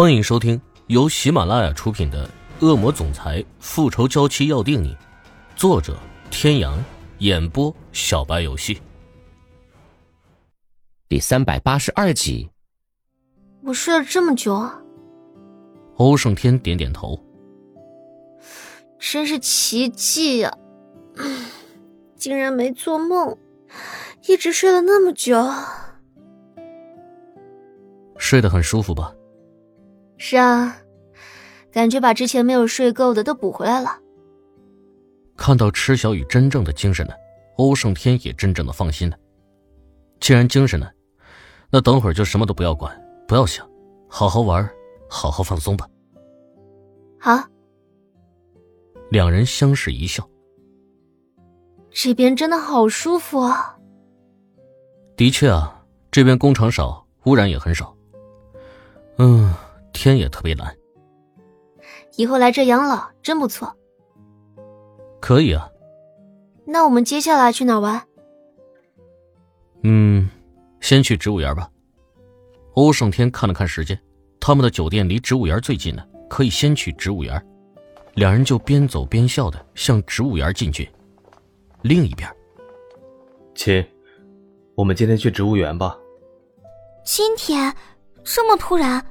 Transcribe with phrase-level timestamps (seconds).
[0.00, 2.24] 欢迎收听由喜马拉雅出品的
[2.64, 4.94] 《恶魔总裁复仇娇妻要定你》，
[5.56, 5.98] 作者：
[6.30, 6.78] 天阳，
[7.18, 8.80] 演播：小白游戏。
[11.08, 12.48] 第三百八十二集。
[13.64, 14.70] 我睡了这么久，
[15.96, 17.18] 欧胜天点点头，
[19.00, 20.56] 真是奇迹呀！
[22.14, 23.36] 竟然没做梦，
[24.28, 25.44] 一直睡了那么久，
[28.16, 29.12] 睡得很舒服吧？
[30.18, 30.76] 是啊，
[31.72, 33.98] 感觉把之前没有睡够的都补回来了。
[35.36, 37.14] 看到池小雨真正的精神了，
[37.56, 39.16] 欧胜天也真正的放心了。
[40.18, 40.92] 既然精神了，
[41.70, 43.64] 那等会儿就什么都不要管，不要想，
[44.08, 44.68] 好好玩，
[45.08, 45.88] 好好放松吧。
[47.20, 47.40] 好。
[49.10, 50.28] 两人相视一笑。
[51.90, 53.78] 这边真的好舒服啊！
[55.16, 57.96] 的确啊，这边工厂少，污染也很少。
[59.18, 59.54] 嗯。
[59.98, 60.72] 天也特别蓝，
[62.14, 63.76] 以后来这养老真不错。
[65.20, 65.68] 可以啊。
[66.64, 68.00] 那我们接下来去哪玩？
[69.82, 70.30] 嗯，
[70.80, 71.68] 先去植物园吧。
[72.74, 73.98] 欧胜天看了看时间，
[74.38, 77.44] 他们的酒店离植物园最近了，可以先去植物园。
[78.14, 80.88] 两人就边走边笑的向植物园进去。
[81.82, 82.32] 另一边，
[83.52, 83.84] 亲，
[84.76, 85.98] 我们今天去植物园吧。
[87.04, 87.74] 今天
[88.22, 89.04] 这么突然？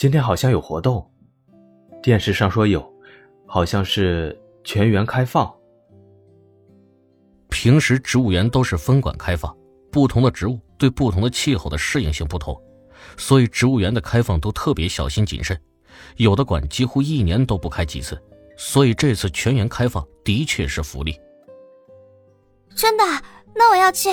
[0.00, 1.06] 今天好像有活动，
[2.02, 2.90] 电视上说有，
[3.46, 4.34] 好像是
[4.64, 5.54] 全员开放。
[7.50, 9.54] 平时植物园都是分管开放，
[9.92, 12.58] 不同的植物对不同的气候的适应性不同，
[13.18, 15.60] 所以植物园的开放都特别小心谨慎，
[16.16, 18.18] 有的馆几乎一年都不开几次，
[18.56, 21.14] 所以这次全员开放的确是福利。
[22.74, 23.04] 真的？
[23.54, 24.08] 那我要去。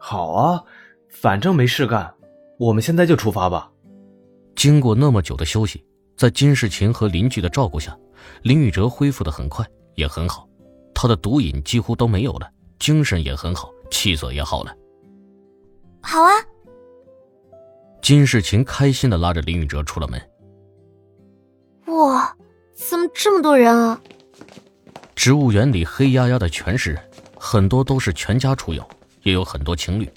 [0.00, 0.64] 好啊，
[1.08, 2.12] 反正没事干，
[2.58, 3.70] 我们现在就出发吧。
[4.64, 5.84] 经过那么久的休息，
[6.16, 7.94] 在金世琴和邻居的照顾下，
[8.44, 9.62] 林宇哲恢复的很快，
[9.94, 10.48] 也很好。
[10.94, 14.74] 他的毒瘾几乎都没有了，精神也很好，气色也好了。
[16.00, 16.32] 好啊！
[18.00, 20.18] 金世琴开心的拉着林宇哲出了门。
[21.94, 22.34] 哇，
[22.72, 24.00] 怎么这么多人啊？
[25.14, 28.82] 植物园里黑压压的全是人，很多都是全家出游，
[29.24, 30.10] 也有很多情侣。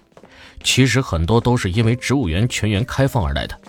[0.64, 3.60] 其实很多都是因为植物园全员开放而来的。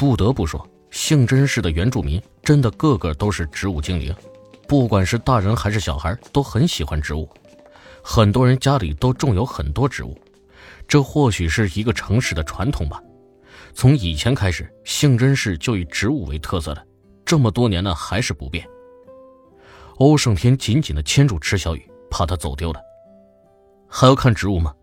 [0.00, 4.14] 不得不说，杏真市的原住民真的个个都是植物精灵，
[4.66, 7.28] 不管是大人还是小孩，都很喜欢植物。
[8.02, 10.18] 很多人家里都种有很多植物，
[10.88, 12.98] 这或许是一个城市的传统吧。
[13.74, 16.82] 从以前开始，杏真市就以植物为特色的，
[17.26, 18.66] 这么多年了还是不变。
[19.98, 22.80] 欧胜天紧紧地牵住池小雨，怕她走丢了。
[23.86, 24.74] 还要看植物吗？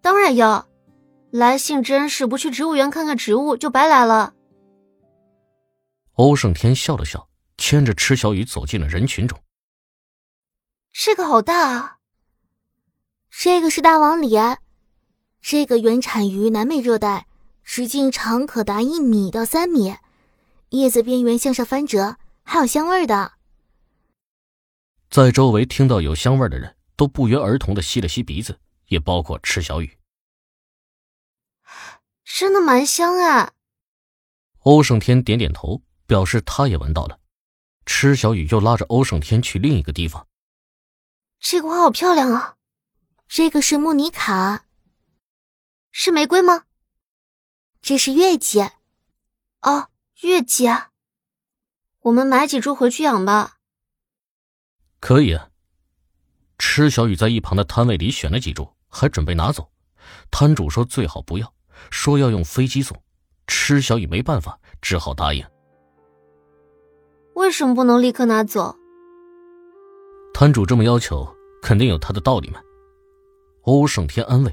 [0.00, 0.64] 当然要。
[1.32, 4.34] 来信真是不去植物园看看植物就白来了。
[6.16, 7.26] 欧胜天笑了笑，
[7.56, 9.38] 牵着池小雨走进了人群中。
[10.92, 11.96] 这个好大啊！
[13.30, 14.58] 这个是大王莲，
[15.40, 17.26] 这个原产于南美热带，
[17.64, 19.96] 直径长可达一米到三米，
[20.68, 23.32] 叶子边缘向上翻折，还有香味的。
[25.08, 29.96] 在周围听到有香味的人都不约而同的吸了吸鼻子，也包括池小雨。
[32.34, 33.52] 真的蛮香啊！
[34.60, 37.20] 欧胜天点点头，表示他也闻到了。
[37.84, 40.26] 池小雨又拉着欧胜天去另一个地方。
[41.38, 42.56] 这个花好漂亮啊！
[43.28, 44.64] 这个是莫妮卡，
[45.90, 46.64] 是玫瑰吗？
[47.82, 48.62] 这是月季。
[49.60, 49.90] 哦，
[50.22, 50.90] 月季啊！
[52.00, 53.58] 我们买几株回去养吧。
[55.00, 55.50] 可以啊。
[56.56, 59.70] 池小雨在一旁的摊位里选了几株，还准备拿走。
[60.30, 61.54] 摊主说最好不要。
[61.90, 62.96] 说要用飞机送，
[63.46, 65.44] 池小雨没办法，只好答应。
[67.34, 68.76] 为什么不能立刻拿走？
[70.34, 71.26] 摊主这么要求，
[71.62, 72.60] 肯定有他的道理嘛。
[73.62, 74.52] 欧胜天安慰，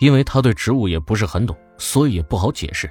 [0.00, 2.90] 因为他对植物也不是很懂，所以也不好解释。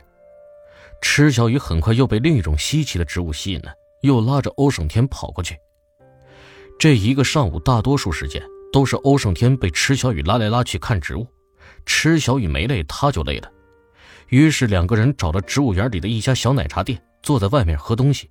[1.02, 3.72] 池小雨很快又被另一种稀奇的植物吸引了，
[4.02, 5.56] 又拉着欧胜天跑过去。
[6.80, 8.42] 这一个上午，大多数时间
[8.74, 11.28] 都是欧胜天被池小雨拉来拉去看植物。
[11.86, 13.52] 池小雨没累，他就累了。
[14.30, 18.30] 于是两个人找了植物园里的一家小奶茶店，坐在外面喝东西。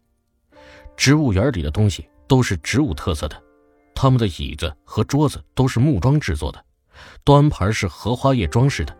[0.97, 3.43] 植物园里的东西都是植物特色的，
[3.95, 6.65] 他们的椅子和桌子都是木桩制作的，
[7.25, 8.97] 端盘是荷花叶装饰的，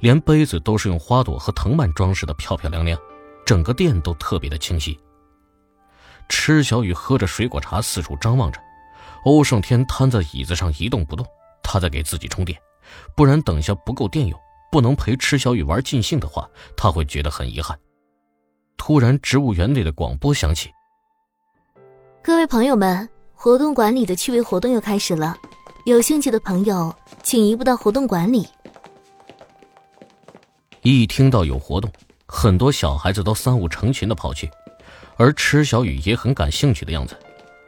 [0.00, 2.98] 连杯子都是用花朵和藤蔓装饰的，漂漂亮亮。
[3.44, 4.98] 整个店都特别的清晰。
[6.28, 8.60] 池小雨喝着水果茶，四处张望着。
[9.24, 11.26] 欧胜天瘫在椅子上一动不动，
[11.62, 12.58] 他在给自己充电。
[13.16, 14.38] 不然等下不够电用，
[14.72, 17.78] 不能陪池小雨玩尽兴的话，他会觉得很遗憾。
[18.78, 20.70] 突然植物园内的广播响起
[22.24, 25.36] ：“各位朋友们，活动馆里的趣味活动又开始了，
[25.84, 26.90] 有兴趣的朋友
[27.22, 28.48] 请移步到活动馆里。”
[30.80, 31.92] 一听到有活动，
[32.24, 34.50] 很多小孩子都三五成群的跑去，
[35.18, 37.14] 而池小雨也很感兴趣的样子。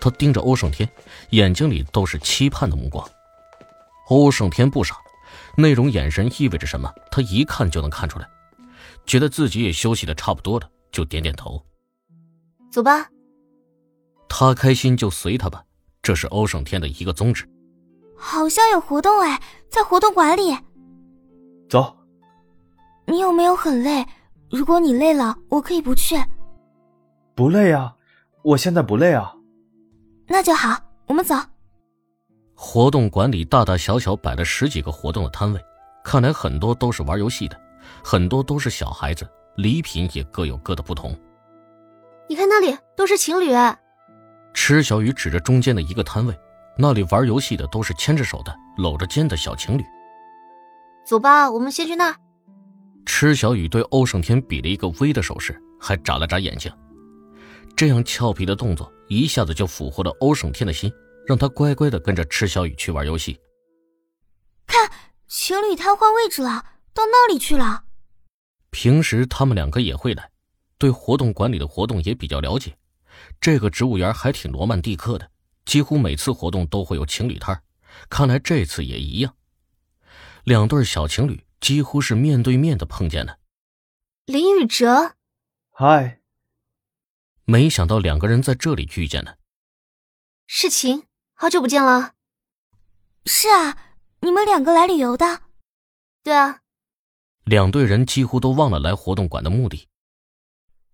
[0.01, 0.89] 他盯着欧胜天，
[1.31, 3.07] 眼睛里都是期盼的目光。
[4.09, 4.97] 欧胜天不傻，
[5.57, 8.29] 那种眼神意味着什么，他一看就能看出来。
[9.07, 11.63] 觉得自己也休息的差不多了，就点点头。
[12.71, 13.09] 走吧。
[14.29, 15.63] 他开心就随他吧，
[16.03, 17.49] 这是欧胜天的一个宗旨。
[18.17, 20.57] 好像有活动哎，在活动馆里。
[21.69, 21.97] 走。
[23.07, 24.05] 你有没有很累？
[24.51, 26.17] 如果你累了，我可以不去。
[27.35, 27.95] 不累啊，
[28.43, 29.35] 我现在不累啊。
[30.27, 31.35] 那就好，我们走。
[32.75, 35.65] 活动馆里大大小小摆了十几个活动的摊位，
[36.03, 37.57] 看来很多都是玩游戏的。
[38.03, 39.25] 很多都是小孩子，
[39.55, 41.17] 礼品也各有各的不同。
[42.29, 43.53] 你看那里都是情侣。
[44.55, 46.37] 池小雨指着中间的一个摊位，
[46.77, 49.85] 那里玩游戏的都是牵着手的、搂着肩的小情侣。
[51.07, 52.13] 走吧，我们先去那。
[53.07, 56.73] 池小雨对欧胜天比了一个 V 的手势，还眨了眨眼睛。
[57.77, 60.93] 这样俏皮的动作一下子就俘获了欧胜天的心，
[61.27, 63.41] 让他乖乖的跟着池小雨去玩游戏。
[64.67, 64.91] 看，
[65.27, 66.73] 情侣摊换位置了。
[66.95, 67.85] 到那里去了。
[68.71, 70.31] 平时他们两个也会来，
[70.79, 72.79] 对活动管理的活动也比较了解。
[73.41, 75.29] 这个植物园还挺罗曼蒂克的，
[75.65, 77.61] 几乎每次活动都会有情侣摊
[78.09, 79.35] 看来这次也一样。
[80.45, 83.41] 两对小情侣几乎是面对面的碰见的。
[84.27, 85.17] 林宇哲，
[85.71, 86.21] 嗨。
[87.45, 89.37] 没想到两个人在这里遇见了。
[90.47, 92.15] 世情，好久不见了。
[93.27, 93.77] 是啊，
[94.21, 95.43] 你们两个来旅游的？
[96.23, 96.61] 对啊。
[97.45, 99.89] 两队人几乎都忘了来活动馆的目的。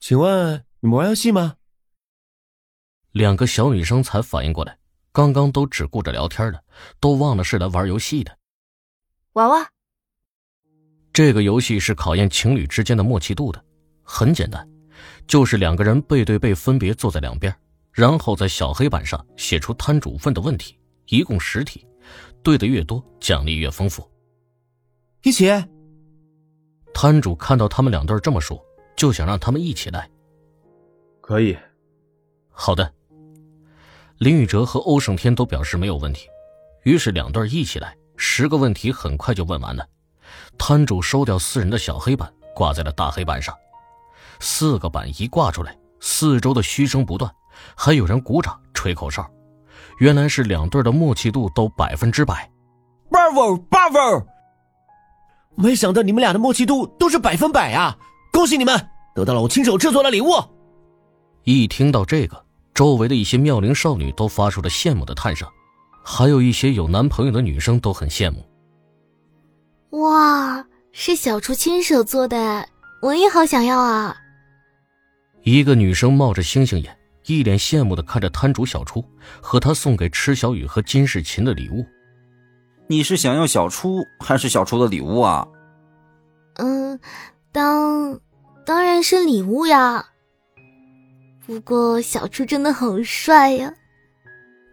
[0.01, 1.57] 请问你们玩游戏吗？
[3.13, 4.79] 两个小女生才反应过来，
[5.13, 6.65] 刚刚都只顾着聊天的，
[6.99, 8.37] 都忘了是来玩游戏的。
[9.35, 9.69] 玩玩。
[11.13, 13.63] 这个游戏是考验情侣之间的默契度的，
[14.03, 14.67] 很简单，
[15.27, 17.55] 就是两个人背对背分别坐在两边，
[17.93, 21.87] 然后在小黑板上写出摊主问的问题，一共十题，
[22.43, 24.09] 对的越多，奖励越丰富。
[25.23, 25.51] 一起。
[26.93, 28.61] 摊主看到他们两对这么说，
[28.97, 30.11] 就想让他们一起来。
[31.21, 31.57] 可以，
[32.51, 32.93] 好的。
[34.19, 36.29] 林宇哲和欧胜天都表示没有问题，
[36.85, 37.97] 于是两对一起来。
[38.17, 39.89] 十个问题很快就问完了。
[40.59, 43.57] 摊主收掉四人的小黑板，挂在了大黑板上。
[44.41, 47.35] 四个板一挂出来，四周的嘘声不断，
[47.77, 49.29] 还有人鼓掌、吹口哨。
[49.99, 52.51] 原来是两对的默契度都百分之百。
[53.11, 54.25] Bravo，Bravo！
[55.57, 57.97] 没想到你们俩的默契度都是百分百啊！
[58.33, 60.29] 恭喜你们得到了我亲手制作的礼物。
[61.43, 65.49] 一听到这个，周围的一些妙龄少女都发出了羡慕的叹声，
[66.05, 68.47] 还有一些有男朋友的女生都很羡慕。
[69.99, 72.67] 哇，是小厨亲手做的，
[73.03, 74.17] 我也好想要啊！
[75.43, 79.05] 一个女生冒着星星眼，一脸羡慕的看着摊主小初
[79.41, 81.85] 和他送给池小雨和金世琴的礼物。
[82.87, 85.47] 你是想要小初还是小初的礼物啊？
[86.55, 86.99] 嗯，
[87.53, 88.19] 当
[88.67, 90.05] 当然是礼物呀。
[91.47, 93.73] 不过小初真的好帅呀。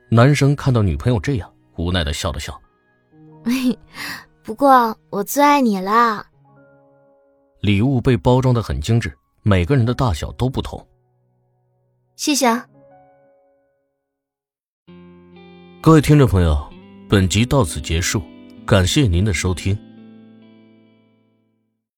[0.09, 2.59] 男生看到女朋友这样，无奈的笑了笑。
[4.41, 6.25] 不过我最爱你啦。
[7.61, 10.85] 礼物被包装的很精致，每个人的大小都不同。
[12.17, 12.67] 谢谢啊。
[15.81, 16.67] 各位听众朋友。
[17.09, 18.21] 本集到此结束，
[18.65, 19.86] 感谢您的收听。